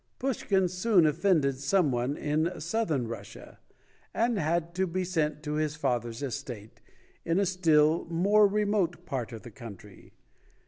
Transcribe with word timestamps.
Pushkin 0.17 0.67
soon 0.67 1.05
offended 1.05 1.59
some 1.59 1.91
one 1.91 2.17
in 2.17 2.59
Southern 2.59 3.07
Russia, 3.07 3.59
and 4.15 4.39
had 4.39 4.73
to 4.73 4.87
be 4.87 5.03
sent 5.03 5.43
to 5.43 5.53
his 5.53 5.75
father's 5.75 6.23
estate, 6.23 6.81
in 7.23 7.37
a 7.39 7.45
still 7.45 8.05
more 8.05 8.47
remote 8.47 9.05
part 9.05 9.31
of 9.31 9.43
the 9.43 9.51
country. 9.51 10.13